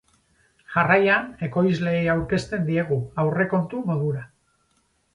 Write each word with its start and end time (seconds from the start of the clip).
Jarraian, 0.75 1.27
ekoizleei 1.49 2.01
aurkezten 2.15 2.67
diegu, 2.73 3.01
aurrekontu 3.27 3.87
modura. 3.93 4.29